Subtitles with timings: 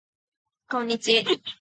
[0.67, 1.23] こんにち